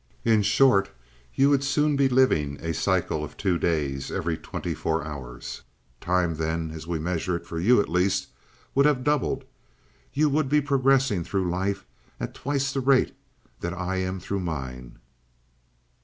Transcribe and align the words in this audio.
In 0.25 0.41
short, 0.41 0.89
you 1.35 1.51
would 1.51 1.63
soon 1.63 1.95
be 1.95 2.09
living 2.09 2.57
a 2.59 2.73
cycle 2.73 3.23
of 3.23 3.37
two 3.37 3.59
days 3.59 4.09
every 4.11 4.35
twenty 4.35 4.73
four 4.73 5.05
hours. 5.05 5.61
Time 5.99 6.37
then, 6.37 6.71
as 6.71 6.87
we 6.87 6.97
measure 6.97 7.35
it, 7.35 7.45
for 7.45 7.59
you 7.59 7.79
at 7.79 7.87
least 7.87 8.29
would 8.73 8.87
have 8.87 9.03
doubled 9.03 9.43
you 10.11 10.27
would 10.27 10.49
be 10.49 10.59
progressing 10.59 11.23
through 11.23 11.51
life 11.51 11.85
at 12.19 12.33
twice 12.33 12.73
the 12.73 12.79
rate 12.81 13.15
that 13.59 13.75
I 13.75 13.97
am 13.97 14.19
through 14.19 14.39
mine." 14.39 14.97